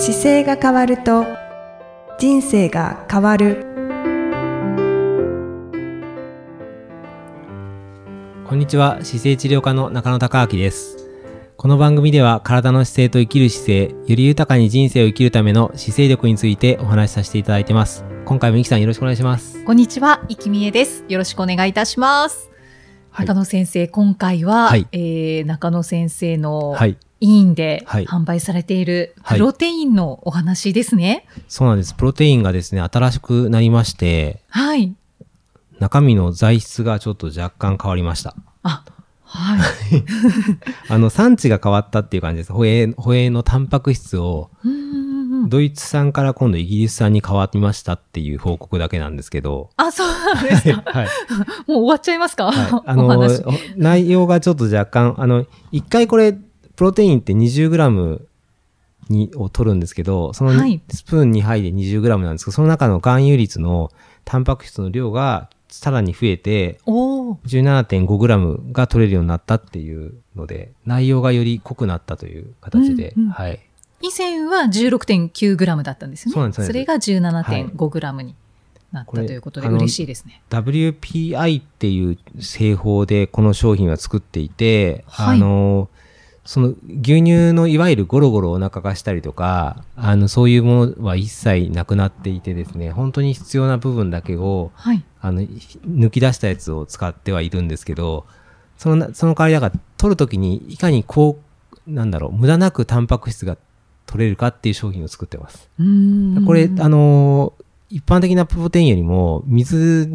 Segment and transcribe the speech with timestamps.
[0.00, 1.26] 姿勢が変わると
[2.20, 3.66] 人生が変わる。
[8.46, 9.04] こんにちは。
[9.04, 11.10] 姿勢治療科の中野孝明です。
[11.56, 18.04] この番組では体の姿勢と生きる姿勢より豊かに人生を生きるための姿勢力についてお話しさせていただいてます。
[18.24, 19.64] 今回もいきさんよろしくお願いします。
[19.64, 21.04] こんにちは、いきみえです。
[21.08, 22.50] よろしくお願いいたします。
[23.10, 23.26] はい。
[23.26, 24.86] 中野先生、今回は、はい。
[24.92, 31.26] えー中野先生のはい委員ではい販売されているはいプロテインのお話ですね。
[31.48, 34.94] そうなんですプロテインがですね新しくなりましてはい。
[35.78, 38.82] 中身の材質がちょっと若干変わりましたあ、
[39.24, 39.60] はい。
[40.88, 44.50] あの産地が変わったっていう感じですホエーホのタンパク質を
[45.48, 50.82] ドイツ産から今度イギリス産に変わりましたっていう報告だけなんですけどあ、そうなんですか。
[50.90, 51.06] はい
[51.66, 53.44] もう終わっちゃいますか、はい、あおの話。
[53.76, 56.36] 内容がちょっと若干あの一回これ
[56.78, 58.20] プロテインって 20g
[59.08, 63.90] にを取るんですけどそのスプーン2杯で 20g なんですけどその中の含有率の
[64.24, 67.38] タンパク質の量がさらに増えておー。
[67.44, 73.30] 17.5g が取れるようになったっていうので内容がより濃くなったという形で、うんうん。
[73.30, 73.58] はい。
[74.00, 76.34] 以前は 16.9g だったんですよね。
[76.34, 78.36] そうなんですそれが 17.5g に
[78.92, 80.42] なったということで嬉しいですね。
[80.50, 85.38] WPI っていう製法でこの商品は作っていて、はい。
[85.38, 85.88] あの、
[86.48, 86.68] その
[87.02, 95.04] 牛乳のいわゆるゴロゴロお腹がしたりとか、あの、そういうものは一切なくなっていてですね、本当に必要な部分だけを、はい。
[95.20, 98.24] あの、抜き出したやつを使ってはいるんですけど、
[98.78, 101.38] そのな、その代わりだから、取るときにいかにこ
[101.86, 103.58] う、なんだろう、無駄なくタンパク質が
[104.06, 105.68] 取れるかっていう商品を作ってます。
[106.46, 110.10] これ、あのー一般的なプロテインよりも、水、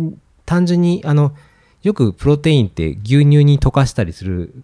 [0.46, 1.34] 単純に、あの、
[1.84, 4.64] よくプロテインって牛乳に溶かしたりする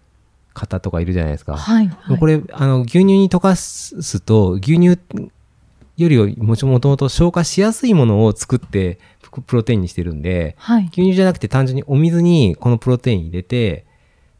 [0.54, 1.56] 方とかいるじゃないですか。
[1.56, 2.18] はい、はい。
[2.18, 4.98] これ、あの、牛乳に溶かすと、牛乳
[5.96, 8.98] よりもともと消化しやすいものを作って、
[9.30, 10.84] ププロテインにしてるんで、はい。
[10.84, 13.86] 牛乳じゃなくて単純にお水にこのプロテイン入れて、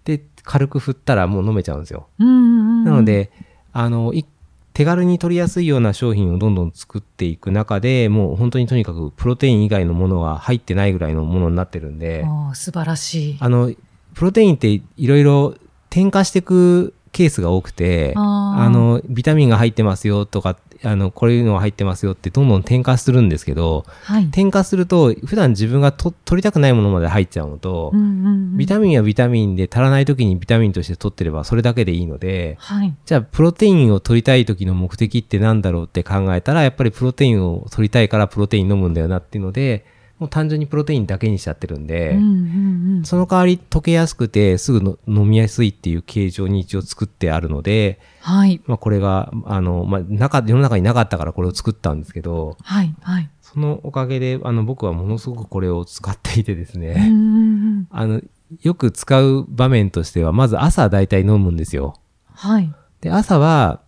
[0.05, 2.09] で、軽く振ったらもう飲めちゃうんですよ。
[2.19, 3.31] うんうんうんなの、で、
[3.73, 4.25] あの、い
[4.73, 13.37] 手軽に取りやすいような商品をどんどん作っていく中で、もう本当にとにかくプロテイン以外のものは入ってないぐらいのものになってるんで、素晴らしい。
[13.41, 13.73] あの、
[14.15, 15.55] プロテインっていろいろ
[15.91, 24.31] 添加していくケースが多くて、あの、ビタミンが入ってますよとか、あの、こういうのが入ってますよってどんどん添加するんですけど、はい。
[24.31, 32.95] 添加すると、普段自分がと取りたくないものまで入っちゃうのと、うんうんうんビタミンはビタミンで足らない時にビタミンとして取ってればそれだけでいいので、はい。
[33.07, 39.87] じゃあプロテインを取りたい時の目的ってなんだろうって考えたら、やっぱりプロテインを取りたいからプロテイン飲むんだよなっていうので、
[40.21, 48.61] もう単純にプロテインだけにしちゃってるんで、うんうんうんその代わり溶けやすくてすぐの飲みやすいっていう形状に一応作ってあるので、はい。
[48.67, 52.95] まあこれが、あの、まあ中、世の中になかったからこれを作ったんですけど、はい。
[53.01, 53.31] はい。
[53.41, 58.21] そのおかげで、あの、僕はものすごくこれを使っていてですね、うんうんうんあの、
[58.61, 61.95] よく使う場面としては、まず朝だいたい飲むんですよ。
[62.35, 62.71] はい。
[63.01, 63.81] で、朝は、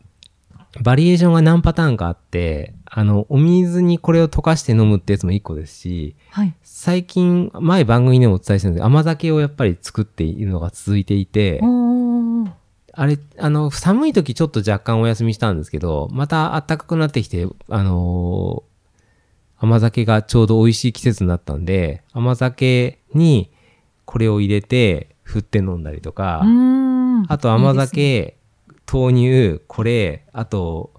[0.80, 6.54] バリエーションが何パターンかあって、あの、お水にこれを溶かして飲むってやつも一個ですし、はい。
[6.62, 11.62] 最近、前番組でもお伝えしたんですけど、甘酒をやっぱり作っているのが続いていて、
[12.92, 18.72] あれ、あの、寒い時ちょっと若干お休みしたんですけど、また暖かくなってきて、あのー
[19.62, 23.48] 甘酒がちょうど美味しい季節になったんで、甘酒に
[24.04, 26.42] これを入れて振って飲んだりとか、
[27.28, 28.36] あと甘いいですね酒、
[28.92, 30.90] 豆乳、これ、あと、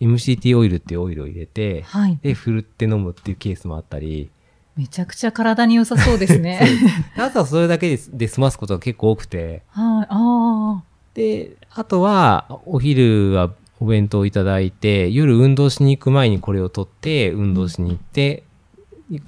[0.00, 2.18] MCT オイルっていうオイルを入れて、はい。
[2.22, 4.30] で、振るって飲むっていうケースもあったり、
[4.76, 6.60] めちゃくちゃ体に良さそうですね。
[7.16, 10.06] 朝はそれだけでで済ますことが結構多くて、はい。
[10.10, 10.82] あ
[11.14, 18.42] で、あとは、お昼はお弁当いただいて、夜運動しに行く前にこれを取って、運動しに行って、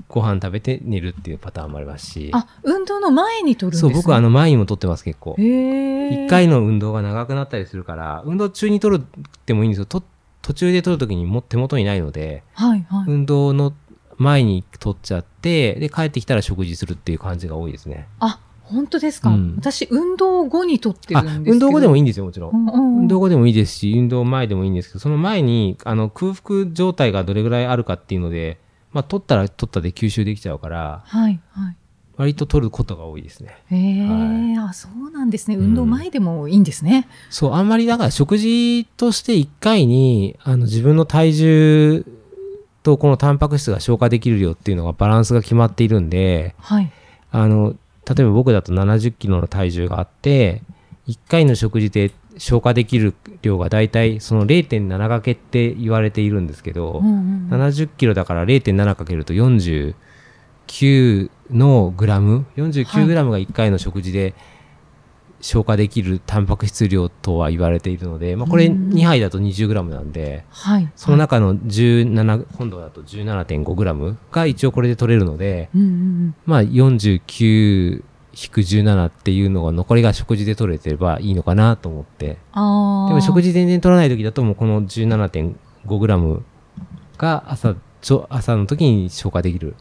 [0.09, 3.97] ご飯食べて寝るっていうパターンもありますしあ。、あ、運動の前に取るんですそう、ね。
[3.97, 5.35] 僕はあの前にも取ってます結構。
[5.39, 9.87] 一回の運動が長くなったりするから、運動中に取るってもいいんですよ。
[9.87, 10.03] と
[10.43, 12.87] 途中で取るときにも手元にないので、はい。
[12.89, 13.05] はい。
[13.09, 13.73] 運動の
[14.17, 18.09] 前に取っちゃって、で、帰ってきたら食事するっていう感じが多いですね。
[18.19, 21.53] あ、本当ですか、うん私、運動後に取ってるあんですけど。
[21.53, 22.51] 運動後でもいいいんですよ、もちろん。
[22.51, 28.59] うんうんうん運動後でもいいですし、運動前でもいいんですけど、その前に、あの、空腹状態がどれぐらいあるかっていうので、
[28.93, 31.41] まあ、取ったら取ったで吸収できちゃうから、はい。
[31.53, 31.77] はい。
[32.19, 33.57] 割と取ることが多いですね。
[33.71, 35.57] へえ、あ、そうなんですね。
[35.57, 37.09] 運動前でもいいんですね。
[37.31, 42.05] そう、あんまりだから食事として1回に、あの、自分の体重
[42.83, 46.91] とこのタンパク質が消化できる量っていうのがバランスが決まっているんで、はい。
[47.31, 50.63] あの、例えば僕だと70キロの体重があって、
[51.07, 59.33] 1回の食事で消化できる量がだいたいその0.7掛けって言われているんですけど、うんうんうん70キロだから0.7かけると
[60.69, 64.35] 49のグラム49グラムが1回の食事で
[65.41, 70.91] 消化できるタンパク質量とは言われているので、まあ、これうん2杯だと20グラムなんで、はい。
[70.97, 78.03] その中の17、今度だと17.5グラムが一応これで取れるので、うんうんうんまあ49
[78.41, 82.27] 引く17っていうのが残りが食事で取れてればいいのかなと思って。
[82.27, 86.45] でも食事全然取らない時だともうこの17.5グラム
[87.17, 87.77] が朝
[88.29, 89.75] 朝の時に消化できる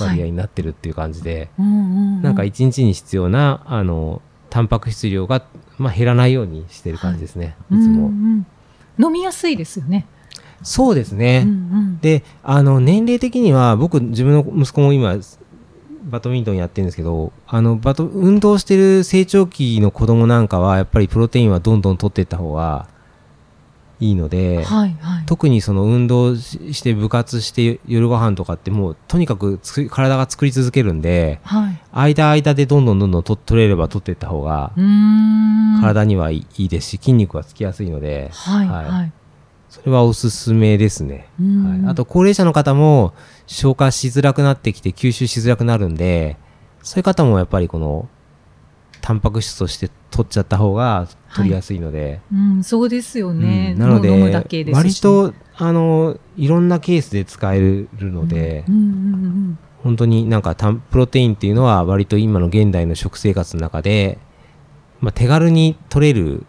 [0.00, 2.22] 割合になってるっていう感じで、うんうんうん。
[2.22, 5.44] なんか1日に必要なあのタンパク質量が、
[5.78, 8.46] まあ、減らないようにしてる感じですね、い、つも、うん
[8.98, 9.04] うん。
[9.04, 10.06] 飲みやすいですよね。
[10.62, 11.98] そうですね、うんうん。
[12.00, 15.16] であの年齢的には僕自分の息子も今
[16.02, 22.88] バドミントンやってるんですけどあのバド運動してる成長期の子供なんかはやっぱりプロテインはどんどん取っていった方が
[24.00, 25.26] いいので、はいはい。
[25.26, 29.60] 特にその運動しして部活して夜ご飯とかってもうとにかく
[29.90, 31.80] 体が作り続けるんではい。
[31.92, 34.72] 間間でどんどんどんどんと取れれば取っていった方が。
[35.80, 39.12] 体にはいいですし筋肉がつきやすいので、はいはいはい。
[39.68, 43.12] それはおすすめですね、うんはい、あと高齢者の方も
[43.46, 46.38] 消化しづらくなってきて吸収しづらくなるんで
[46.82, 48.08] そういう方もやっぱりこの
[49.02, 53.72] タンパク質として取っちゃった方が取りやすいので、うん、そうですよね。
[53.74, 64.18] うんなので飲むだけですし割とあのいろんなケースで使えるので、うんうんうん本当になんかタンプロテインっていうのは割と今の現代の食生活の中で、
[65.00, 66.44] まあ、手軽に取れる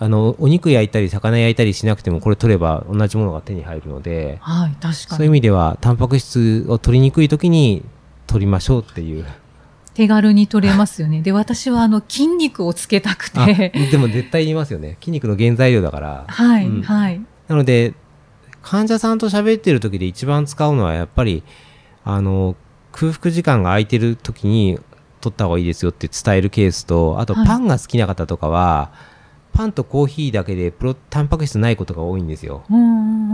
[0.00, 5.32] あのお肉焼いたり魚焼いたりしなくてもこれ取れば同じものが手に入るのではい、確かそういう意に。
[5.34, 7.84] 味ではタンパク質を取りにくい時に
[8.26, 9.24] 取りましょうっていう
[9.94, 11.22] 手軽に取れますよね。
[11.22, 13.72] で、私はあの筋肉をつけたくあて。
[13.90, 17.20] でも絶対言いますよね筋肉の原材料だからはい、うんはい。
[17.48, 17.94] なので
[18.62, 21.42] 患者さんと喋ってる時で一番使うのはやっぱり
[22.04, 22.56] あの
[22.92, 24.78] 空腹時間が空いてる時に
[25.20, 28.92] 取った方がいいですよって伝えるケースとあとはいパンが好きな方とかは、
[29.52, 32.76] パンとコーヒーだけでプロタンパク質ないことが多いんですよ、な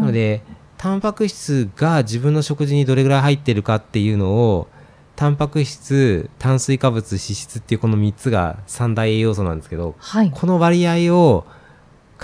[0.02, 0.43] ので
[0.76, 4.69] タンパク質が自分の食事にどれぐらい入ってるかっていうのを
[5.19, 10.31] タンパク質炭水化物脂質っていうこの3つが三大栄養素なんですけどはい。
[10.31, 11.44] この割合を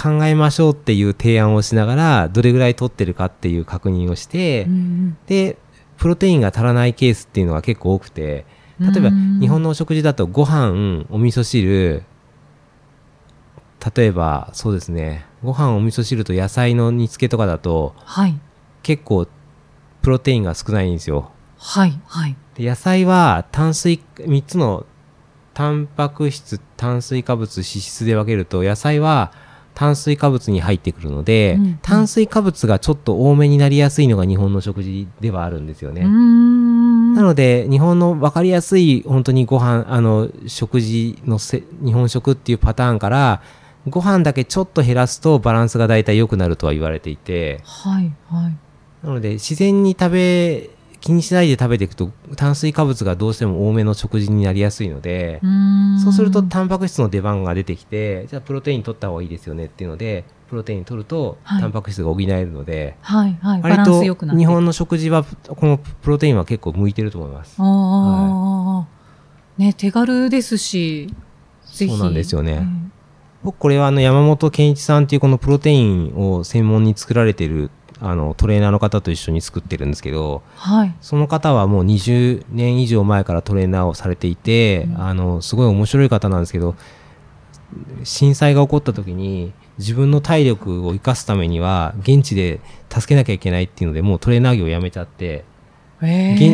[0.00, 5.58] 考えましょうっていう提案をしながらどれぐらい取ってるかっていう確認をして、うんで
[5.96, 8.46] プロテインが足らないケースっていうのが結構多くて
[8.78, 12.04] 例えばうん日本のお食事だとご飯お味噌汁
[13.96, 18.38] 例えばそうですねご飯お味噌汁と野菜の煮付けとかだとはい。
[18.84, 19.26] 結構
[20.02, 22.36] プロテインが少ないんですよはい、はい。
[22.56, 24.86] で野菜は炭水3つの
[25.54, 29.32] タンパク質炭水化物脂質で分けると野菜は
[29.74, 36.02] 炭水化物に入ってくるので、うんうん炭水化物がちょっと多めになりやすいのが日本の食事ではあるんですよね。
[36.02, 43.42] なので日本の分かりやすい本当にご飯あの食事のせ日本食っていうパターンから
[43.88, 48.56] ご飯だけちょっと減らすとバランスが大体良くなるとは言われていてはい、はい。
[49.06, 50.70] なので自然に食べ
[51.04, 55.38] 気にしないで食べていくと炭水化物がどうしても多めの食事になりやすいので
[56.02, 63.62] そうするとタンパク質の出番が出てきてじゃあプロテイン取った方がいいですよねっていうのでプロテイン取るとはいタンパク質が補えるので、はい、はい。
[63.62, 64.02] 割と
[64.36, 67.56] 日本の食事はこのプロテインは結構向いてると思います。
[67.58, 68.86] ああ、
[69.58, 71.12] ね、手軽ですし。
[71.64, 72.84] そうなんですよねええ
[73.44, 77.70] 僕これはあの山本健一さんっていうこのプロテインを専門に作られてる
[78.00, 80.94] あのトレーナーの方と一緒に作ってるんですけどはい。
[81.00, 86.74] その方はもう20年以上前からトレーナーをされていて、うんあのすごい面白い方なんですけど
[88.02, 92.60] 震災が起こった時に自分の体力を生かすためには現地で
[92.90, 95.44] 助けなきゃいけないっていうのでもうトレーナー業を辞めちゃって、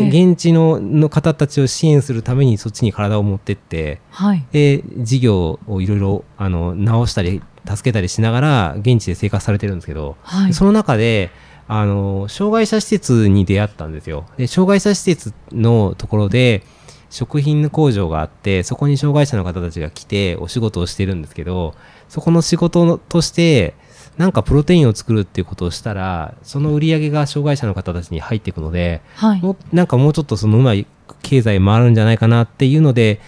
[0.08, 4.46] 現地のの方たちを支援するためにそっちに体を持ってってはい。
[4.52, 10.54] で事業をいろいろあの直したり助けたりしながら現地で生活されてるんですけど、はい。
[10.54, 11.30] その中で
[11.72, 16.64] あの障害者施設に出会ったんですよで障害者施設のところで
[17.10, 21.74] 食品の工場があってそこに障害者の方たちが来てお仕事をしてるんですけど
[22.08, 23.74] そこの仕事として
[24.20, 29.40] なんかプロテインを作るっていうことをしたらその売り上げが障害者の方たちに入っていくのではい。
[29.40, 30.86] もうなんかもうちょっとそのうまい
[31.22, 33.18] 経済回るんじゃないかなっていうので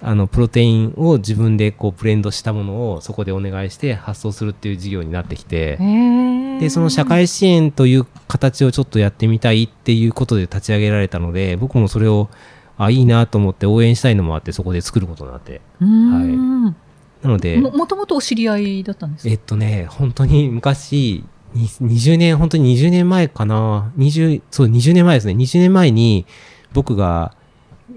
[0.00, 12.30] あのプロテインを自分でこうブレンドしたものをそこでお願いして発送するっていう事業になってきてええでその社会支援という形をちょっとやってみたいっていうことで立ち上げられたので僕もそれを
[12.78, 16.76] あいいなと思って応援したいのもあってそこで作ることになってうーん。
[17.22, 19.30] なので、ももともとお知り合いだったんですか？
[19.30, 25.32] えっとね、本当に昔、に20年、本当に20年前かな？20、そう、20年前ですね。
[25.34, 26.26] 20年前に、
[26.72, 27.34] 僕が、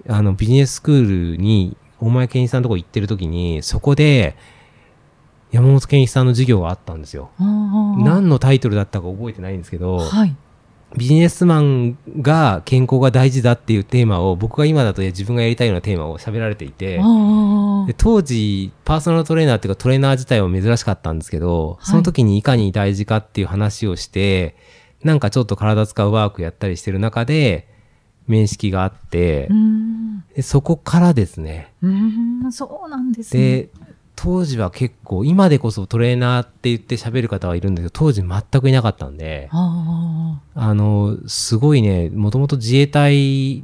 [0.08, 4.36] あの、ビジネススクールに、大前健一さんのとこ行ってる時に、そこで、
[5.52, 7.30] 山本健一さんの授業があったんですよ。
[7.38, 10.36] 何のタイトルだったか覚えてないんですけど、はい。
[10.98, 17.00] ビジネスマンが健康が大事だっていうテーマを、僕が今だと自分がやりたいようなテーマを喋られていて、
[17.98, 24.56] 当時、パーソナルトレーナーっていうかトレーナー自体は珍しかったんですけど、はいその時にいかに大事かっていう話をして、
[25.04, 27.68] なんかちょっと体使うワークやったりしてる中で、
[28.28, 29.50] 面識があって。
[30.36, 31.74] でそこからですね。
[31.82, 33.42] うーん、そうなんですね。
[33.42, 33.70] で、
[34.24, 43.64] 当時は結構、今でこそトレーナーって言って喋る方はいるんだけど、当時全くいなかったんで、ああの、すごいね、もともと自衛隊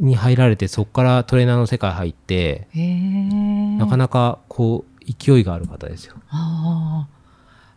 [0.00, 2.68] に入られて、そこからトレーナーの世界入って。
[3.78, 6.14] なかなかこう、勢いがある方ですよ。
[6.30, 7.22] ああ。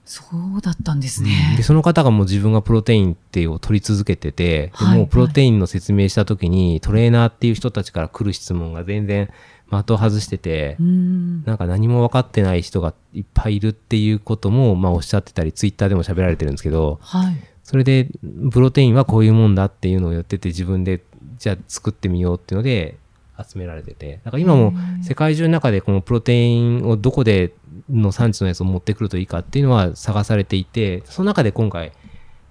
[0.05, 0.23] そ
[0.57, 1.63] うだったんですねで、。
[1.63, 9.31] その方がもう自分がプロテインっていうを取り続けてて、ではいもうプロテインの説明した時に、トレーナーっていう人たちから来る質問が全然
[9.69, 11.43] 的を外しててう、ん。
[11.43, 17.35] なんか何も分かってない人がいっぱいいるっていうことも、まあおっしゃってたり、ツイッターでも喋られてるんですけど、はい。
[17.63, 18.09] それで、
[18.51, 21.03] プロテインはこういうもんだっていうのをやってて、自分で、
[21.39, 22.97] じゃあ作ってみようっていうので、
[23.43, 24.19] 集められてて。
[24.23, 27.53] だから今も世界中の中でこのプロテインをどこで
[27.89, 31.91] の産地のやつを持ってくるといいかっていうのは探されていて、その中で今回、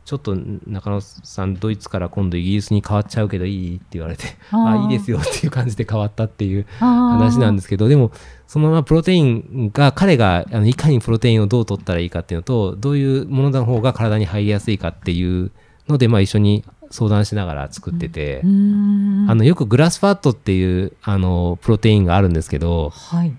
[0.04, 3.76] ちょっと中野さん、ドイツから今度イギリスに変わっちゃうけどいい？
[3.76, 8.12] って言われて、あーあいいですよっていう感じで変わったっていう話話なんですけど、でも、
[8.46, 15.50] そのままプロテインが、彼があのいかにプロテインをどう取ったらいいかっていうのと、どういうものの方が体に入りやすいかっていう
[15.88, 19.30] ので、まあ一緒に相談しながら作ってて、うーん。
[19.30, 23.32] あの、よくグラスファットっていう、あの、プロテインがあるんですけど、はい。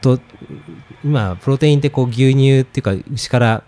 [0.00, 0.18] と、
[1.04, 3.64] 今、プロテインってこう牛乳っていうか、牛から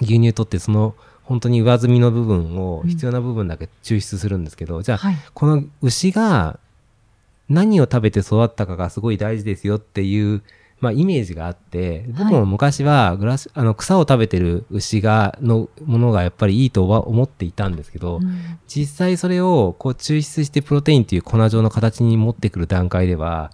[0.00, 5.16] 牛乳取って、その、本当に上積みの部分を、うん必要な部分だけ抽出するんですけど、じゃあ、はい。
[5.34, 6.58] この牛が
[7.48, 10.42] 何を食べて育ったかがすごい大事ですよっていう、
[10.80, 23.50] まあ、イメージがあって、僕も昔はグラス、あの草を食べてる牛が、のものがやっぱりいいとは思っていたんですけど、うん実際それをこう抽出してプロテインっていう粉状の形に持ってくる段階では、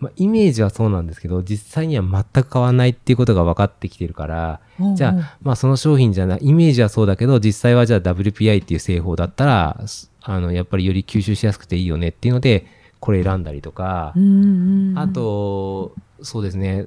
[0.00, 4.60] まあ、イメージはそうなんですけど、実際には全く変わらないっていうことが分かってきてるから、
[4.94, 12.66] じゃあ、まあその商品じゃない、イメージはそうだけど、実際はじゃあ WPI っていう製法だったら、すあの、やっぱりより吸収しやすくていいよねっていうので、
[12.98, 16.86] これ選んだりとかう、んうんあ、と、そうですね、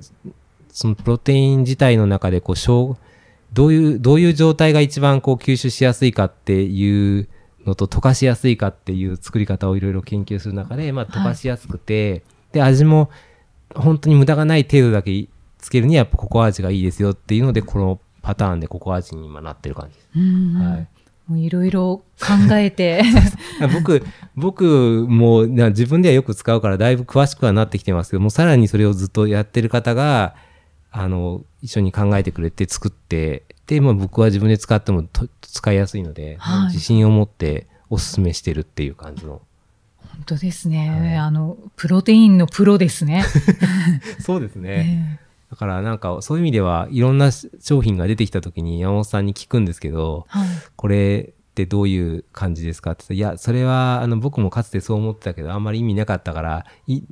[0.70, 2.98] そのプロテイン自体の中で、こう、小
[3.54, 7.28] どういう、どういう状態が一番こう吸収しやすいかっていう
[7.66, 13.10] のと、溶かしやすいかっていう作り方をいろいろ研究する中で、まあ溶かしやすくて、で、味も
[13.76, 20.64] 本当に無駄がない程度だけつけるにはやっぱココア味がいいですよっていうので、このパターンでココア味に今なってる感じです。
[20.64, 20.88] はい
[21.28, 23.02] もういろいろ考えて。
[23.74, 24.06] 僕、
[24.36, 30.36] 僕もな自分ではよく使うからだいぶ詳しくはなってきてますけども、さらにそれをずっとやってる方が、
[30.92, 39.42] あの、一緒に考えてくれて作って、で、まあ僕は自分で使ってもと使いやすいので、はい自信を持ってお勧めしてるっていう感じの。
[40.14, 43.24] 本当ですね、はいあの、プロテインのプロですね。
[44.20, 45.18] そうですね。
[45.20, 50.48] ええだからなんかそういう意味ではいろんな商品が出てきた時に山本さんに聞くんですけど、はい。
[50.76, 57.04] これってどういう感じですかって言ったらいや、それはあの僕もかつてそう思ってたけど、あんまり意味なかったから、い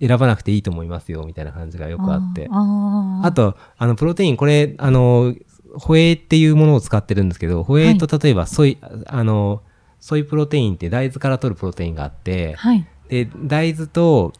[0.00, 2.48] 選ばなくていいと思いますよ、みたいな感じがよくあって。
[2.50, 5.34] あと、あの、プロテイン、これ、あの、
[5.74, 9.60] ホエイっていうものを使ってるんですけど、ホエイと例えばソイ、あの、
[10.00, 12.86] ソイプロテインって大豆から取るプロテインがあって、はい。
[13.08, 14.32] で、大豆と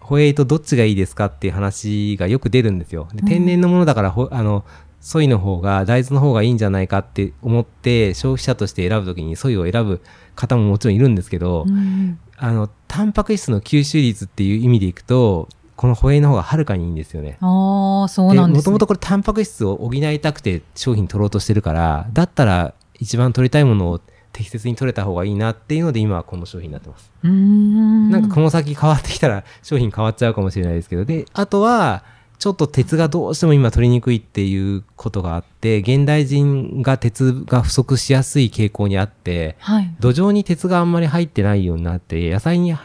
[0.00, 3.08] ホエイとどっちがいいですかっていう話がよく出るんですよ。
[3.12, 4.64] でうん天然のものだから、ほあの、
[5.00, 10.00] ソイの方が、大豆の方がいいんじゃないかって思って、消費者として選ぶときにソイを選ぶ
[10.34, 17.38] 方ももちろんいるんですけど、うんあの、タンパク質の吸収率っていう意味でいくと、このホエイの方がはるかにいいんですよね。
[17.40, 18.58] ああ、そうなんです、ね。
[18.58, 24.00] もともとこれタンパク質を補いたくて商品取ろうとしてるから、だったら一番取りたいものを
[24.32, 27.10] 適切に取れた方がいいなっていうので今はこの商品になってます。
[27.22, 32.04] なんかこの先変わってきたら商品変わっちゃうかもしれないですけど、で、あとは、
[32.40, 39.94] ちょっと鉄がどうしても今取りにくいっていうことがあって、現代人が鉄が不足しやすい傾向にあって、はい。
[40.00, 42.78] 土壌に鉄があんまり入ってないようになって、野菜に減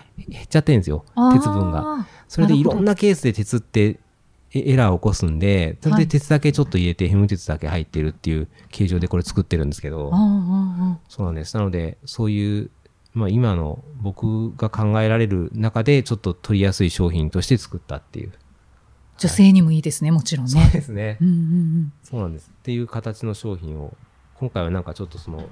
[0.44, 1.82] っちゃってるんですよ、鉄分が。
[1.82, 2.08] が。
[2.28, 3.98] それでいろんなケースで鉄って
[4.56, 10.12] エエラーを起こすんで、それで鉄だけちょっと入れて、ヘム鉄だけ入ってるっていう形状でこれ作ってるんですけど
[11.10, 11.58] そうなんです。
[11.58, 12.72] なので、そういう、
[13.14, 18.32] まあ今の僕が考えられる中でちょっと取りやすい商品として作ったっていう。
[19.18, 20.70] 女性にもいいですね、もちろんそうね。
[20.70, 21.18] ですね。
[21.22, 21.94] うんうんうん。
[22.04, 22.52] そうなんです。
[22.54, 23.96] っていう形の商品を、
[24.36, 25.50] 今回はなんかちょっとその、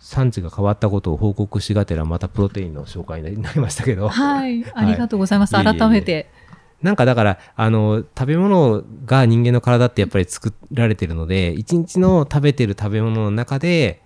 [0.00, 5.54] 産地が変わったことを報告しがてら、またプロテインの紹介になりましたけど、はい、ありがとうございます。
[5.54, 6.30] いえい改めて。
[6.84, 14.02] なんかだから、あの、食べ物が人間の体ってやっぱり作られてるので、一日の食べてる食べ物の中で、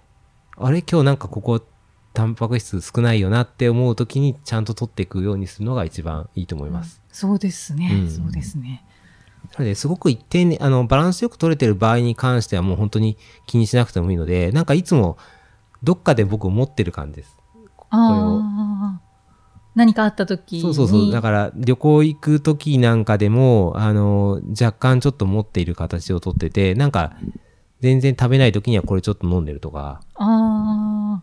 [0.56, 0.82] あれ？
[0.82, 1.60] 今日なんかここ、
[2.14, 7.02] タンパク質少ないよなって思う時にちゃんと取っていくようにするのが一番いいと思います。
[7.10, 8.84] そうですね、うんそうですね。
[9.52, 13.16] なので、すごく一定に、あの、バランスよく取れてる場合に関してはもう本当に
[13.46, 15.18] 気にしなくてもいいので、なんかいつも
[15.82, 17.36] どっかで僕持ってる感じです。
[17.90, 18.67] ああ。
[19.78, 20.62] 何かあった時に。
[20.62, 21.12] そうそうそう。
[21.12, 27.12] だから旅行行く時なんかでも、あの、若干ちょっと持っている形をとってて、なんか
[27.80, 31.22] 全然食べない時にはこれちょっと飲んでるとか、あ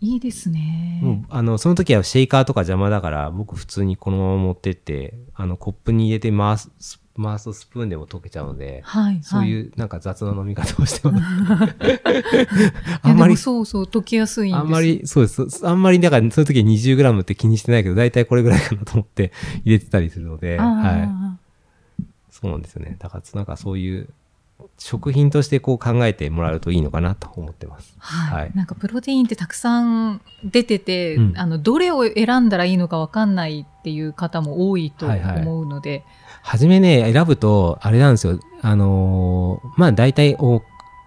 [0.00, 1.00] いいですね。
[1.02, 6.70] もうあの、その時はシェイカーとか邪魔だから、僕普通にこのまま持ってって、あの、コップに入れて回す、
[7.22, 9.46] 回すとスプーンでも溶けちゃうので、はい、そうう。
[9.46, 11.24] いうなんか雑な飲み方をしてます。
[13.02, 15.66] あんまりそうそう、溶けやすいんですあんまり、そうです。
[15.66, 19.32] あんまり、だから、その時は 20g って気にしてないけど、大体これぐらいかなと思って
[19.64, 22.04] 入れてたりするので、はい。
[22.30, 22.96] そうなんですよね。
[22.98, 24.08] だから、なんかそういう、
[24.78, 27.94] 食品としてこう考えてもらうといいのかなと思ってます。
[27.98, 35.96] はい、はいなんかプロテインってたくさん出てて、うんあのどれを選んだらいいのかわかんないっていう方も多いとはいはい思うので、は
[36.58, 38.38] じめね、選ぶと、あれなんですよ。
[38.62, 40.62] あのーまあ大体お、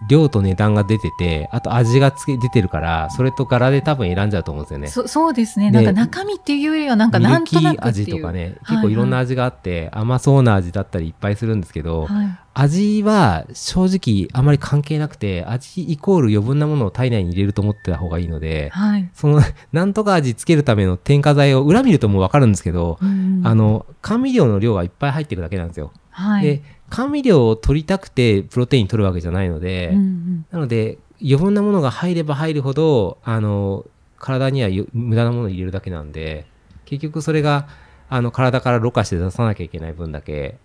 [0.08, 4.88] 量と値段が出てて、あと味がつけ出てるから、それと柄で多分選んじゃうと思うんですよね。
[4.88, 5.70] そそうですね。
[5.70, 12.38] ねなんか中身っていうよりはなんかなんとなく味とかね、はい結構いろんな味があって、甘そうな味だったりいっぱいするんですけど、はい。
[12.56, 19.10] 味は正直あまり関係なくて、味イコール余分なものを体内に入れると思ってた方がいいので、はい。
[19.12, 19.42] その、
[19.72, 23.40] なんとか味つけるための添加剤を裏見るともうわかるんですけど、うん。
[23.44, 25.92] あの、甘味料の量がいっぱい入ってるだけなんですよ。
[26.10, 26.44] はい。
[26.44, 26.62] で、
[26.94, 30.46] 甘味料を取りたくてプロテイン取るわけじゃないので、うんうん。
[30.52, 33.84] なので、余分なものが入れば入るほど、あの、
[34.18, 36.46] 体にはよ無駄なものを入れるだけなんで、
[36.84, 37.66] 結局それが、
[38.08, 40.56] あの、体からろ過して出さなきゃいけない分だけ、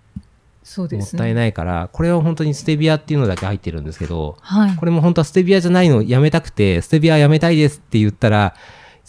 [0.61, 1.17] そうですね。
[1.17, 4.75] もったいないから、これは本当にステビアっていうのだけ入ってるんですけど、はい。
[4.75, 8.53] これも本当はステビアじゃないのをやめたくて、ステビアやめたいですって言ったら、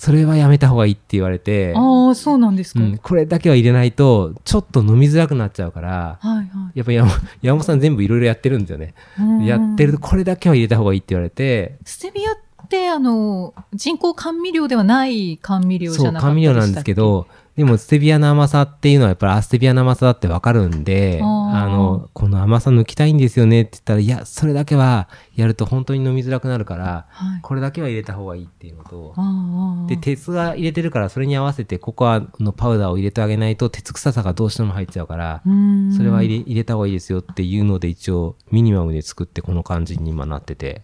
[0.01, 6.43] それはやめた方がいいって言われて、ああそうなんですか、うん、これだけは入れないと、ちょっと飲みづらくなっちゃうから、はいは
[6.75, 6.79] い。
[6.79, 7.11] やっぱ山
[7.43, 8.95] 山本さん全部いろいろやってるんですよね。
[9.19, 9.45] うん。
[9.45, 12.37] やってると、これだけは入れた方がいいって言われて、ステビアっ
[12.67, 27.41] てあの人工甘味料ではない甘味料じそう、ゃなかった甘味料なんですけど、でもステビアの甘さっていうのはやっぱりアステビアの甘さだってわかるんで、あの、この甘さ抜きたいんですよねって言ったら、いや、それだけはやると本当に飲みづらくなるから、はい。
[27.43, 29.15] これだけは入れた方がいいっていうのと、
[29.89, 35.93] で、鉄が入れてるから、それに合わせてココアのパウダーを入れてあげないと、鉄臭さがどうしても入っちゃうから、うん。
[35.95, 40.83] それは入れ入れた方がいいですよっていうので、一応ミニマムで作ってこの感じに今なってて。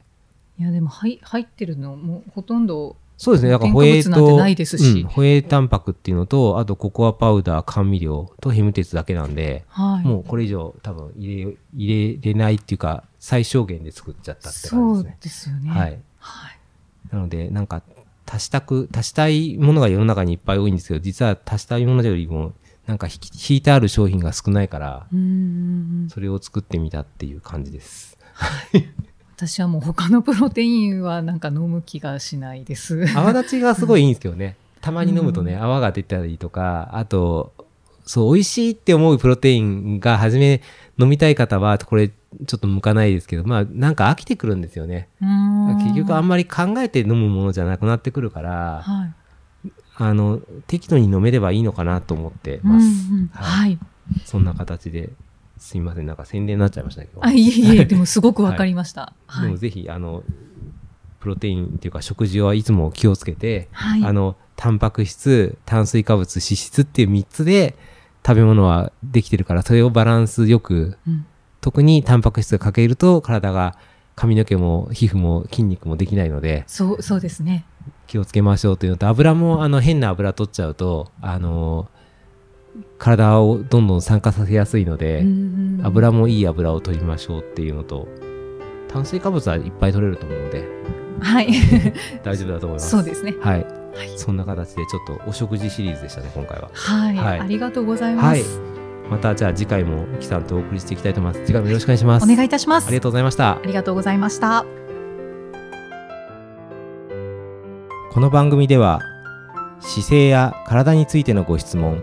[0.59, 3.51] いやでも入入ってるのもうほとんどそうですね。
[3.51, 15.19] だからホエイ添加物ないですしうんホエイタンパクっていうのと、あとココアパウダー、甘味料とヘム鉄だけなんで、はいもうこれ以上多分入れ、入れれないっていうか、最小限で作っちゃったってそう感じですね。
[15.23, 15.99] ですよねはい。
[16.19, 16.57] はい
[17.13, 17.83] なので、なんか、
[18.27, 22.53] 足したく、足したいものが世の中にいっぱい多いんですけど、実は足したいものよりも、
[22.87, 25.07] なんか引いてある商品が少ないから、
[26.09, 28.19] それを作ってみたっていう感じです。
[29.37, 33.05] 私はもう他のプロテインはなんか飲む気がしないです。
[33.15, 34.57] 泡立ちがすごいいいんですけどね。
[34.81, 37.53] たまに飲むとね、泡が出たりとか、あと、
[38.07, 40.63] そう、美味しいって思うプロテインが初め
[40.99, 45.09] 飲みたい方は、これちょっと向かないですけど、まあなんか飽きてくるんですよね。
[45.21, 49.13] 結局あんままり考えて飲むものじゃなくなってくるから、はい
[49.99, 52.87] あの、適度に飲めればいいのかなと思ってうんうます。
[53.13, 53.79] んはい。
[54.25, 55.11] そんな形で、
[55.59, 57.25] すいません、なんか宣伝になっちゃいましたけど。
[57.25, 59.13] あ、いえいえ、でもすごくわかりました。
[59.27, 59.57] はいでも。
[59.57, 60.23] ぜひ、あの、
[61.21, 64.05] プロテインっていうか食事はいつも気をつけて、はい。
[64.05, 67.77] あの、タンパク質、炭水化物、脂質っていう3つで
[68.27, 71.27] 食べ物はできてるから、それをバランスよく、うん
[71.67, 73.77] 特にタンパク質が欠けると体が
[74.15, 77.65] 髪の毛も皮膚も筋肉もできないのでそう、そうですね。
[78.07, 81.89] 気をつけましょうというのと油もあの変な油取っちゃうとあの
[82.99, 85.25] 体をどんどん酸化させやすいので、
[85.83, 88.09] 油もいい油を取りましょうっていうのと
[88.89, 90.65] 炭水化物はいっぱい取れると思うので
[91.21, 91.49] はい。
[92.23, 93.35] 大丈夫だと思いますそうですね。
[93.41, 93.67] はい、はい
[94.17, 97.17] そんな形でちょっとお食事シリーズでしたね今回ははい。
[97.17, 98.61] はいありがとうございます。
[99.11, 102.89] またじゃあ次回もイキさんとお送りしていきたいと思います次回もよろしくお願いしますお願いいたします。
[102.89, 104.67] ありがとうございましたありがとうございました。
[108.13, 109.01] この番組では
[109.81, 112.03] 姿勢や体についてのご質問